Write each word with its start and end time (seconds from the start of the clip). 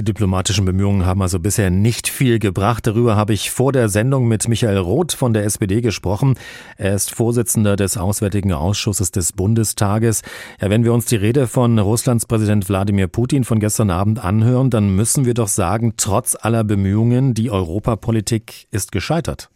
Die 0.00 0.04
diplomatischen 0.04 0.64
Bemühungen 0.64 1.04
haben 1.04 1.20
also 1.20 1.38
bisher 1.38 1.68
nicht 1.68 2.08
viel 2.08 2.38
gebracht. 2.38 2.86
Darüber 2.86 3.16
habe 3.16 3.34
ich 3.34 3.50
vor 3.50 3.70
der 3.70 3.90
Sendung 3.90 4.28
mit 4.28 4.48
Michael 4.48 4.78
Roth 4.78 5.12
von 5.12 5.34
der 5.34 5.44
SPD 5.44 5.82
gesprochen. 5.82 6.36
Er 6.78 6.94
ist 6.94 7.14
Vorsitzender 7.14 7.76
des 7.76 7.98
Auswärtigen 7.98 8.54
Ausschusses 8.54 9.10
des 9.10 9.34
Bundestages. 9.34 10.22
Ja, 10.58 10.70
wenn 10.70 10.84
wir 10.84 10.94
uns 10.94 11.04
die 11.04 11.16
Rede 11.16 11.46
von 11.46 11.78
Russlands 11.78 12.24
Präsident 12.24 12.66
Wladimir 12.70 13.08
Putin 13.08 13.44
von 13.44 13.60
gestern 13.60 13.90
Abend 13.90 14.24
anhören, 14.24 14.70
dann 14.70 14.96
müssen 14.96 15.26
wir 15.26 15.34
doch 15.34 15.48
sagen, 15.48 15.92
trotz 15.98 16.34
aller 16.34 16.64
Bemühungen, 16.64 17.34
die 17.34 17.50
Europapolitik 17.50 18.68
ist 18.70 18.92
gescheitert. 18.92 19.50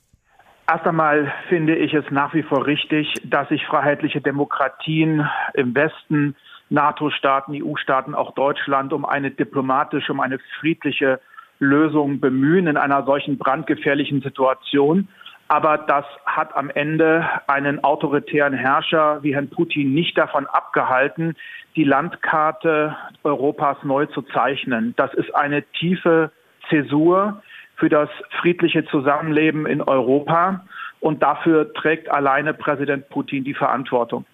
Erst 0.69 0.87
einmal 0.87 1.33
finde 1.49 1.75
ich 1.75 1.95
es 1.95 2.05
nach 2.11 2.35
wie 2.35 2.43
vor 2.43 2.67
richtig, 2.67 3.11
dass 3.25 3.49
sich 3.49 3.65
freiheitliche 3.65 4.21
Demokratien 4.21 5.27
im 5.55 5.75
Westen 5.75 6.37
NATO-Staaten, 6.71 7.53
EU-Staaten, 7.62 8.15
auch 8.15 8.35
Deutschland 8.35 8.93
um 8.93 9.05
eine 9.05 9.30
diplomatische, 9.30 10.12
um 10.12 10.21
eine 10.21 10.39
friedliche 10.61 11.21
Lösung 11.59 12.21
bemühen 12.21 12.66
in 12.66 12.77
einer 12.77 13.05
solchen 13.05 13.38
brandgefährlichen 13.38 14.23
Situation. 14.23 15.09
Aber 15.48 15.79
das 15.79 16.05
hat 16.24 16.57
am 16.57 16.71
Ende 16.71 17.29
einen 17.47 17.85
autoritären 17.85 18.55
Herrscher 18.55 19.23
wie 19.23 19.35
Herrn 19.35 19.51
Putin 19.51 19.93
nicht 19.93 20.16
davon 20.16 20.47
abgehalten, 20.47 21.37
die 21.77 21.85
Landkarte 21.85 22.96
Europas 23.24 23.77
neu 23.83 24.07
zu 24.07 24.23
zeichnen. 24.23 24.95
Das 24.96 25.12
ist 25.15 25.35
eine 25.35 25.62
tiefe 25.62 26.30
Zäsur 26.69 27.43
für 27.77 27.88
das 27.88 28.09
friedliche 28.41 28.87
Zusammenleben 28.87 29.66
in 29.66 29.83
Europa. 29.83 30.65
Und 31.01 31.23
dafür 31.23 31.73
trägt 31.74 32.10
alleine 32.10 32.55
Präsident 32.55 33.10
Putin 33.10 33.45
die 33.45 33.52
Verantwortung. 33.52 34.24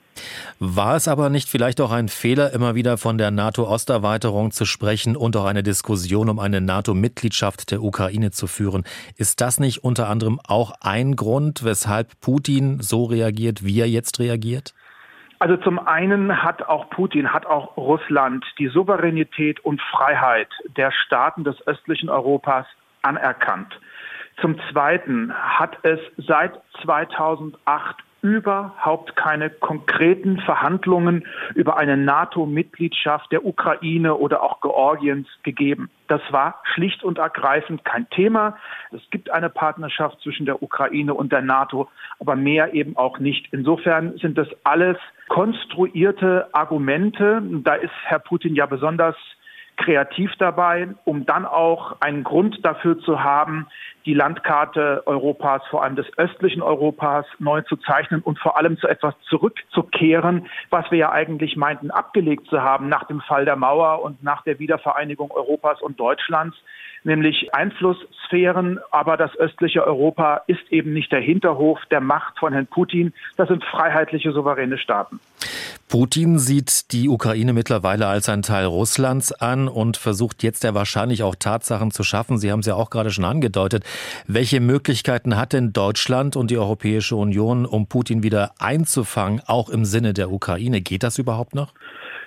War 0.59 0.97
es 0.97 1.09
aber 1.09 1.31
nicht 1.31 1.49
vielleicht 1.49 1.81
auch 1.81 1.91
ein 1.91 2.09
Fehler, 2.09 2.53
immer 2.53 2.75
wieder 2.75 2.99
von 2.99 3.17
der 3.17 3.31
NATO-Osterweiterung 3.31 4.51
zu 4.51 4.65
sprechen 4.65 5.17
und 5.17 5.37
auch 5.37 5.47
eine 5.47 5.63
Diskussion 5.63 6.29
um 6.29 6.39
eine 6.39 6.61
NATO-Mitgliedschaft 6.61 7.71
der 7.71 7.83
Ukraine 7.83 8.31
zu 8.31 8.47
führen? 8.47 8.85
Ist 9.17 9.41
das 9.41 9.59
nicht 9.59 9.85
unter 9.85 10.09
anderem 10.09 10.39
auch 10.47 10.73
ein 10.83 11.17
Grund, 11.17 11.65
weshalb 11.65 12.21
Putin 12.21 12.81
so 12.81 13.05
reagiert, 13.05 13.65
wie 13.65 13.81
er 13.81 13.89
jetzt 13.89 14.19
reagiert? 14.19 14.75
Also 15.39 15.57
zum 15.57 15.79
einen 15.79 16.43
hat 16.43 16.63
auch 16.63 16.91
Putin, 16.91 17.33
hat 17.33 17.47
auch 17.47 17.79
Russland 17.79 18.45
die 18.59 18.69
Souveränität 18.69 19.59
und 19.61 19.81
Freiheit 19.81 20.49
der 20.77 20.93
Staaten 20.93 21.45
des 21.45 21.67
östlichen 21.67 22.11
Europas 22.11 22.67
anerkannt. 23.01 23.81
Zum 24.43 24.61
Zweiten 24.71 25.33
hat 25.33 25.79
es 25.83 25.99
seit 26.19 26.53
2008 26.83 27.97
überhaupt 28.23 29.17
keine 29.17 29.51
konkreten 29.51 30.39
Verhandlungen 30.41 31.27
über 31.55 31.79
eine 31.79 31.97
NATO-Mitgliedschaft 31.97 33.33
der 33.33 33.45
Ukraine 33.45 34.15
oder 34.15 34.43
auch 34.43 34.61
Georgiens 34.61 35.27
gegeben. 35.43 35.91
Das 36.09 36.21
war 36.31 36.61
schlicht 36.75 37.05
und 37.05 37.19
ergreifend 37.19 37.85
kein 37.85 38.09
Thema. 38.11 38.57
Es 38.91 39.03
gibt 39.11 39.31
eine 39.31 39.49
Partnerschaft 39.49 40.21
zwischen 40.23 40.45
der 40.45 40.63
Ukraine 40.63 41.15
und 41.15 41.33
der 41.33 41.43
NATO, 41.43 41.89
aber 42.19 42.37
mehr 42.37 42.75
eben 42.75 42.97
auch 42.97 43.19
nicht. 43.19 43.49
Insofern 43.53 44.17
sind 44.19 44.37
das 44.37 44.49
alles 44.65 44.97
konstruierte 45.29 46.49
Argumente. 46.53 47.43
Da 47.65 47.75
ist 47.75 47.93
Herr 48.05 48.19
Putin 48.19 48.55
ja 48.55 48.67
besonders 48.67 49.17
kreativ 49.77 50.31
dabei, 50.39 50.89
um 51.05 51.25
dann 51.27 51.47
auch 51.47 52.01
einen 52.01 52.23
Grund 52.23 52.65
dafür 52.65 52.99
zu 53.01 53.23
haben, 53.23 53.67
die 54.07 54.15
Landkarte 54.15 55.03
Europas, 55.07 55.63
vor 55.71 55.83
allem 55.83 55.97
des 55.97 56.07
östlichen 56.17 56.63
Europas, 56.63 57.27
neu 57.39 57.63
zu 57.63 57.77
zeichnen 57.77 58.23
und 58.23 58.39
vor 58.39 58.57
allem 58.57 58.79
zu 58.79 58.89
etwas 58.89 59.15
zurückzukehren, 59.29 60.47
was 60.71 60.91
wir 60.91 60.99
ja 60.99 61.13
eigentlich 61.13 61.57
meinten 61.57 61.91
abgelegt 61.91 62.47
zu 62.49 62.63
haben 62.63 62.89
nach 62.89 63.05
dem 63.05 63.21
Fall 63.21 63.45
der 63.45 63.57
Mauer 63.57 64.03
und 64.03 64.23
nach 64.23 64.43
der 64.43 64.59
Wiedervereinigung 64.59 65.31
Europas 65.31 65.81
und 65.81 65.99
Deutschlands 66.01 66.57
nämlich 67.05 67.55
Einflusssphären. 67.55 68.79
Aber 68.91 69.17
das 69.17 69.35
östliche 69.37 69.85
Europa 69.87 70.43
ist 70.47 70.71
eben 70.71 70.93
nicht 70.93 71.13
der 71.13 71.21
Hinterhof 71.21 71.79
der 71.91 72.01
Macht 72.01 72.39
von 72.39 72.53
Herrn 72.53 72.67
Putin. 72.67 73.13
Das 73.37 73.49
sind 73.49 73.65
freiheitliche, 73.65 74.33
souveräne 74.33 74.79
Staaten. 74.79 75.21
Putin 75.89 76.39
sieht 76.39 76.93
die 76.93 77.09
Ukraine 77.09 77.53
mittlerweile 77.53 78.07
als 78.07 78.29
ein 78.29 78.43
Teil 78.43 78.67
Russlands 78.67 79.33
an 79.33 79.67
und 79.67 79.97
versucht 79.97 80.45
jetzt 80.45 80.63
ja 80.63 80.73
wahrscheinlich 80.73 81.25
auch 81.25 81.35
Tatsachen 81.35 81.91
zu 81.91 82.05
schaffen. 82.05 82.39
Sie 82.39 82.53
haben 82.53 82.61
es 82.61 82.67
ja 82.67 82.77
auch 82.77 82.91
gerade 82.91 83.11
schon 83.11 83.25
angedeutet. 83.25 83.85
Welche 84.27 84.61
Möglichkeiten 84.61 85.37
hat 85.37 85.53
denn 85.53 85.73
Deutschland 85.73 86.37
und 86.37 86.51
die 86.51 86.59
Europäische 86.59 87.17
Union, 87.17 87.67
um 87.67 87.89
Putin 87.89 88.23
wieder 88.23 88.53
einzufangen, 88.59 89.41
auch 89.47 89.69
im 89.69 89.85
Sinne 89.85 90.13
der 90.13 90.31
Ukraine? 90.31 90.81
Geht 90.81 91.03
das 91.03 91.19
überhaupt 91.19 91.55
noch? 91.55 91.73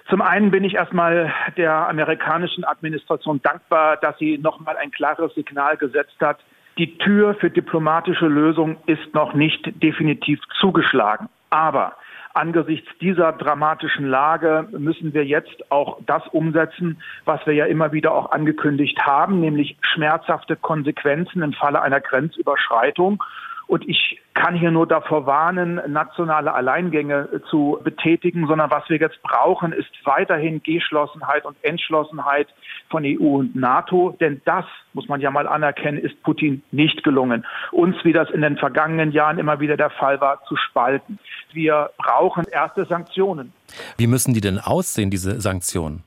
Zum 0.10 0.22
einen 0.22 0.52
bin 0.52 0.64
ich 0.64 0.76
erstmal 0.76 1.34
der 1.58 1.88
amerikanischen 1.90 2.66
Administration 2.66 3.42
dankbar, 3.42 3.98
dass 3.98 4.18
sie 4.18 4.38
nochmal 4.38 4.78
ein 4.78 4.92
klares 4.92 5.34
Signal 5.34 5.78
gesetzt 5.78 6.18
hat. 6.20 6.40
Die 6.78 6.98
Tür 6.98 7.36
für 7.36 7.50
diplomatische 7.50 8.28
Lösungen 8.28 8.78
ist 8.86 9.14
noch 9.14 9.34
nicht 9.34 9.82
definitiv 9.82 10.40
zugeschlagen. 10.60 11.30
Aber 11.50 11.96
angesichts 12.34 12.88
dieser 13.00 13.32
dramatischen 13.34 14.08
Lage 14.08 14.68
müssen 14.72 15.14
wir 15.14 15.26
jetzt 15.26 15.72
auch 15.72 16.00
das 16.06 16.26
umsetzen, 16.28 17.02
was 17.26 17.46
wir 17.46 17.54
ja 17.54 17.66
immer 17.66 17.92
wieder 17.92 18.14
auch 18.14 18.32
angekündigt 18.32 19.00
haben, 19.06 19.40
nämlich 19.40 19.78
schmerzhafte 19.82 20.56
Konsequenzen 20.56 21.42
im 21.42 21.54
Falle 21.54 21.82
einer 21.82 22.02
Grenzüberschreitung. 22.02 23.24
Und 23.68 23.88
ich 23.88 24.22
kann 24.34 24.56
hier 24.56 24.72
nur 24.72 24.88
davor 24.88 25.26
warnen, 25.26 25.80
nationale 25.88 26.54
Alleingänge 26.54 27.42
zu 27.50 27.80
betätigen, 27.84 28.48
sondern 28.48 28.72
was 28.72 28.88
wir 28.90 28.98
jetzt 28.98 29.22
brauchen, 29.24 29.72
ist 29.72 29.90
weiterhin 30.04 30.62
Geschlossenheit 30.64 31.46
und 31.46 31.56
Entschlossenheit 31.62 32.48
von 32.90 33.04
EU 33.06 33.38
und 33.38 33.56
NATO. 33.56 34.16
Denn 34.20 34.42
das, 34.46 34.66
muss 34.94 35.08
man 35.08 35.22
ja 35.22 35.32
mal 35.32 35.48
anerkennen, 35.48 35.98
ist 35.98 36.22
Putin 36.24 36.62
nicht 36.72 37.04
gelungen, 37.04 37.46
uns, 37.72 37.96
wie 38.04 38.14
das 38.14 38.30
in 38.32 38.42
den 38.42 38.58
vergangenen 38.58 39.12
Jahren 39.12 39.40
immer 39.40 39.60
wieder 39.60 39.78
der 39.78 39.92
Fall 39.92 40.20
war, 40.20 40.44
zu 40.46 40.56
spalten. 40.56 41.20
Wir 41.54 41.92
brauchen 41.98 42.46
erste 42.52 42.86
Sanktionen. 42.86 43.54
Wie 43.98 44.08
müssen 44.08 44.34
die 44.34 44.42
denn 44.42 44.60
aussehen, 44.60 45.10
diese 45.10 45.40
Sanktionen? 45.40 46.04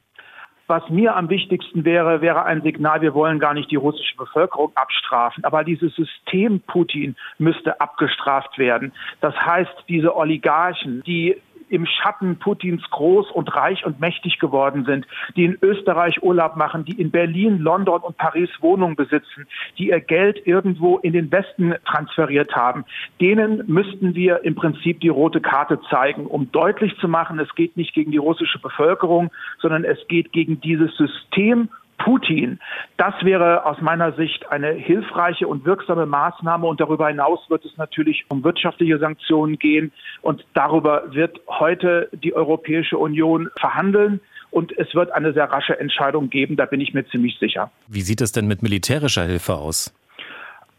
Was 0.68 0.88
mir 0.90 1.14
am 1.14 1.28
wichtigsten 1.28 1.84
wäre, 1.84 2.20
wäre 2.20 2.44
ein 2.44 2.60
Signal, 2.62 3.00
wir 3.00 3.14
wollen 3.14 3.38
gar 3.38 3.54
nicht 3.54 3.70
die 3.70 3.76
russische 3.76 4.16
Bevölkerung 4.16 4.72
abstrafen, 4.74 5.44
aber 5.44 5.62
dieses 5.62 5.94
System 5.94 6.60
Putin 6.60 7.14
müsste 7.38 7.80
abgestraft 7.80 8.58
werden. 8.58 8.92
Das 9.20 9.34
heißt, 9.36 9.70
diese 9.88 10.16
Oligarchen, 10.16 11.04
die 11.06 11.40
im 11.68 11.86
Schatten 11.86 12.38
Putins 12.38 12.82
groß 12.90 13.30
und 13.30 13.54
reich 13.54 13.84
und 13.84 14.00
mächtig 14.00 14.38
geworden 14.38 14.84
sind, 14.84 15.06
die 15.36 15.44
in 15.44 15.58
Österreich 15.62 16.22
Urlaub 16.22 16.56
machen, 16.56 16.84
die 16.84 17.00
in 17.00 17.10
Berlin, 17.10 17.58
London 17.58 18.00
und 18.00 18.16
Paris 18.16 18.50
Wohnungen 18.60 18.96
besitzen, 18.96 19.46
die 19.78 19.88
ihr 19.88 20.00
Geld 20.00 20.46
irgendwo 20.46 20.98
in 20.98 21.12
den 21.12 21.30
Westen 21.30 21.74
transferiert 21.84 22.54
haben, 22.54 22.84
denen 23.20 23.64
müssten 23.66 24.14
wir 24.14 24.44
im 24.44 24.54
Prinzip 24.54 25.00
die 25.00 25.08
rote 25.08 25.40
Karte 25.40 25.80
zeigen, 25.90 26.26
um 26.26 26.50
deutlich 26.52 26.96
zu 26.98 27.08
machen, 27.08 27.38
es 27.38 27.54
geht 27.54 27.76
nicht 27.76 27.94
gegen 27.94 28.10
die 28.10 28.18
russische 28.18 28.58
Bevölkerung, 28.58 29.30
sondern 29.60 29.84
es 29.84 29.98
geht 30.08 30.32
gegen 30.32 30.60
dieses 30.60 30.94
System 30.96 31.68
Putin. 31.98 32.58
Das 32.96 33.14
wäre 33.22 33.64
aus 33.64 33.80
meiner 33.80 34.12
Sicht 34.12 34.50
eine 34.50 34.72
hilfreiche 34.72 35.48
und 35.48 35.64
wirksame 35.64 36.06
Maßnahme. 36.06 36.66
Und 36.66 36.80
darüber 36.80 37.08
hinaus 37.08 37.40
wird 37.48 37.64
es 37.64 37.76
natürlich 37.76 38.24
um 38.28 38.44
wirtschaftliche 38.44 38.98
Sanktionen 38.98 39.58
gehen. 39.58 39.92
Und 40.22 40.44
darüber 40.54 41.14
wird 41.14 41.40
heute 41.48 42.08
die 42.12 42.34
Europäische 42.34 42.98
Union 42.98 43.50
verhandeln. 43.58 44.20
Und 44.50 44.76
es 44.78 44.94
wird 44.94 45.12
eine 45.12 45.32
sehr 45.32 45.50
rasche 45.50 45.78
Entscheidung 45.78 46.30
geben, 46.30 46.56
da 46.56 46.64
bin 46.64 46.80
ich 46.80 46.94
mir 46.94 47.06
ziemlich 47.08 47.38
sicher. 47.38 47.70
Wie 47.88 48.00
sieht 48.00 48.20
es 48.20 48.32
denn 48.32 48.46
mit 48.46 48.62
militärischer 48.62 49.24
Hilfe 49.24 49.54
aus? 49.54 49.92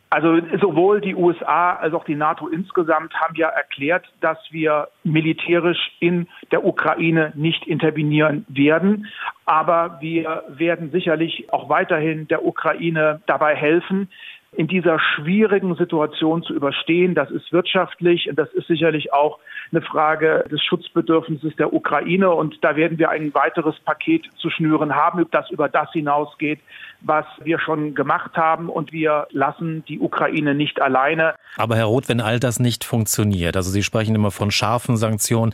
Also 0.10 0.40
sowohl 0.62 1.02
die 1.02 1.16
USA 1.16 1.74
als 1.74 1.94
auch 1.94 2.06
die 2.06 2.16
NATO 2.16 2.48
insgesamt 2.48 3.14
haben 3.16 3.36
ja 3.36 3.50
erklärt, 3.50 4.06
dass 4.22 4.38
wir 4.52 4.88
militärisch 5.04 5.92
in 6.00 6.28
der 6.52 6.66
Ukraine 6.66 7.34
nicht 7.36 7.68
intervenieren 7.68 8.46
werden. 8.48 9.08
Aber 9.46 9.98
wir 10.00 10.44
werden 10.48 10.92
sicherlich 10.92 11.52
auch 11.52 11.68
weiterhin 11.68 12.28
der 12.30 12.46
Ukraine 12.46 13.22
dabei 13.26 13.56
helfen, 13.56 14.10
in 14.54 14.68
dieser 14.68 15.00
schwierigen 15.00 15.76
Situation 15.76 16.42
zu 16.42 16.54
überstehen. 16.54 17.16
Das 17.16 17.30
ist 17.32 17.52
wirtschaftlich 17.52 18.30
und 18.30 18.40
das 18.40 18.52
ist 18.54 18.68
sicherlich 18.68 19.14
auch 19.14 19.40
eine 19.72 19.82
Frage 19.82 20.46
des 20.50 20.64
Schutzbedürfnisses 20.64 21.56
der 21.58 21.74
Ukraine. 21.74 22.32
Und 22.32 22.64
da 22.64 22.76
werden 22.76 22.98
wir 22.98 23.10
ein 23.10 23.34
weiteres 23.34 23.76
Paket 23.80 24.26
zu 24.38 24.50
schnüren 24.50 24.96
haben, 24.96 25.26
das 25.32 25.50
über 25.52 25.68
das 25.68 25.92
hinausgeht, 25.92 26.60
was 27.02 27.26
wir 27.44 27.60
schon 27.60 27.94
gemacht 27.94 28.38
haben. 28.38 28.70
Und 28.70 28.94
wir 28.94 29.28
lassen 29.32 29.84
die 29.88 30.00
Ukraine 30.00 30.56
nicht 30.56 30.82
alleine. 30.82 31.36
Aber 31.58 31.76
Herr 31.76 31.86
Roth, 31.86 32.08
wenn 32.08 32.22
all 32.22 32.40
das 32.40 32.60
nicht 32.60 32.86
funktioniert, 32.86 33.58
also 33.58 33.70
Sie 33.70 33.84
sprechen 33.84 34.16
immer 34.16 34.32
von 34.32 34.52
scharfen 34.52 34.96
Sanktionen, 34.96 35.54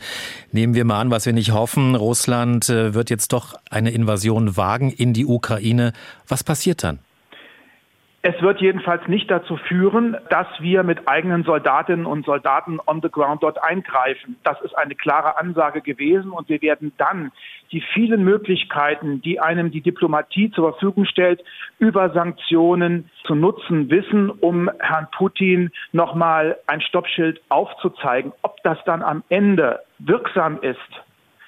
nehmen 0.52 0.74
wir 0.74 0.84
mal 0.84 1.00
an, 1.00 1.10
was 1.10 1.26
wir 1.26 1.32
nicht 1.32 1.52
hoffen, 1.52 1.96
Russland 1.96 2.68
äh, 2.68 2.94
wird 2.94 3.10
jetzt 3.10 3.32
doch 3.32 3.54
eine 3.70 3.90
Invasion 3.90 4.56
wagen 4.56 4.90
in 4.90 5.12
die 5.12 5.26
Ukraine. 5.26 5.92
Was 6.28 6.44
passiert 6.44 6.84
dann? 6.84 7.00
Es 8.26 8.40
wird 8.40 8.62
jedenfalls 8.62 9.06
nicht 9.06 9.30
dazu 9.30 9.58
führen, 9.58 10.16
dass 10.30 10.46
wir 10.58 10.82
mit 10.82 11.06
eigenen 11.06 11.44
Soldatinnen 11.44 12.06
und 12.06 12.24
Soldaten 12.24 12.80
on 12.86 13.02
the 13.02 13.10
ground 13.10 13.42
dort 13.42 13.62
eingreifen. 13.62 14.36
Das 14.44 14.58
ist 14.62 14.72
eine 14.78 14.94
klare 14.94 15.36
Ansage 15.36 15.82
gewesen 15.82 16.30
und 16.30 16.48
wir 16.48 16.62
werden 16.62 16.94
dann 16.96 17.32
die 17.70 17.82
vielen 17.92 18.24
Möglichkeiten, 18.24 19.20
die 19.20 19.40
einem 19.40 19.70
die 19.70 19.82
Diplomatie 19.82 20.50
zur 20.52 20.70
Verfügung 20.70 21.04
stellt, 21.04 21.44
über 21.78 22.14
Sanktionen 22.14 23.10
zu 23.24 23.34
nutzen 23.34 23.90
wissen, 23.90 24.30
um 24.30 24.70
Herrn 24.78 25.08
Putin 25.14 25.70
nochmal 25.92 26.56
ein 26.66 26.80
Stoppschild 26.80 27.42
aufzuzeigen. 27.50 28.32
Ob 28.40 28.56
das 28.62 28.78
dann 28.86 29.02
am 29.02 29.22
Ende 29.28 29.80
wirksam 29.98 30.60
ist, 30.62 30.78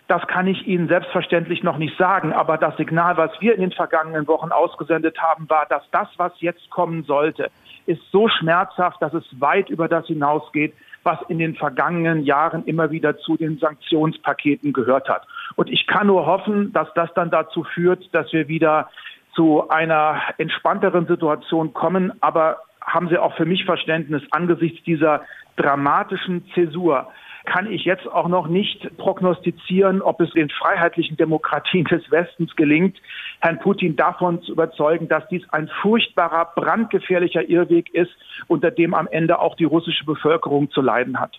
das 0.08 0.26
kann 0.28 0.46
ich 0.46 0.66
Ihnen 0.66 0.88
selbstverständlich 0.88 1.62
noch 1.62 1.78
nicht 1.78 1.96
sagen. 1.98 2.32
Aber 2.32 2.58
das 2.58 2.76
Signal, 2.76 3.16
was 3.16 3.30
wir 3.40 3.54
in 3.54 3.60
den 3.60 3.72
vergangenen 3.72 4.26
Wochen 4.28 4.52
ausgesendet 4.52 5.18
haben, 5.20 5.48
war, 5.50 5.66
dass 5.68 5.82
das, 5.90 6.08
was 6.16 6.32
jetzt 6.40 6.70
kommen 6.70 7.02
sollte, 7.04 7.50
ist 7.86 8.02
so 8.12 8.28
schmerzhaft, 8.28 9.00
dass 9.02 9.14
es 9.14 9.24
weit 9.40 9.68
über 9.68 9.88
das 9.88 10.06
hinausgeht, 10.06 10.74
was 11.02 11.18
in 11.28 11.38
den 11.38 11.54
vergangenen 11.54 12.24
Jahren 12.24 12.64
immer 12.64 12.90
wieder 12.90 13.16
zu 13.18 13.36
den 13.36 13.58
Sanktionspaketen 13.58 14.72
gehört 14.72 15.08
hat. 15.08 15.26
Und 15.54 15.70
ich 15.70 15.86
kann 15.86 16.08
nur 16.08 16.26
hoffen, 16.26 16.72
dass 16.72 16.92
das 16.94 17.12
dann 17.14 17.30
dazu 17.30 17.64
führt, 17.64 18.12
dass 18.12 18.32
wir 18.32 18.48
wieder 18.48 18.90
zu 19.34 19.68
einer 19.68 20.20
entspannteren 20.38 21.06
Situation 21.06 21.72
kommen. 21.74 22.12
Aber 22.20 22.58
haben 22.80 23.08
Sie 23.08 23.18
auch 23.18 23.36
für 23.36 23.44
mich 23.44 23.64
Verständnis 23.64 24.22
angesichts 24.30 24.82
dieser 24.84 25.22
dramatischen 25.56 26.44
Zäsur 26.54 27.08
kann 27.46 27.70
ich 27.70 27.84
jetzt 27.84 28.06
auch 28.06 28.28
noch 28.28 28.48
nicht 28.48 28.96
prognostizieren, 28.98 30.02
ob 30.02 30.20
es 30.20 30.30
den 30.32 30.50
freiheitlichen 30.50 31.16
Demokratien 31.16 31.84
des 31.84 32.10
Westens 32.10 32.54
gelingt, 32.56 33.00
Herrn 33.40 33.58
Putin 33.60 33.96
davon 33.96 34.42
zu 34.42 34.52
überzeugen, 34.52 35.08
dass 35.08 35.26
dies 35.28 35.42
ein 35.50 35.70
furchtbarer, 35.80 36.52
brandgefährlicher 36.54 37.48
Irrweg 37.48 37.94
ist, 37.94 38.10
unter 38.48 38.70
dem 38.70 38.92
am 38.94 39.08
Ende 39.08 39.38
auch 39.38 39.56
die 39.56 39.64
russische 39.64 40.04
Bevölkerung 40.04 40.70
zu 40.70 40.82
leiden 40.82 41.18
hat. 41.18 41.38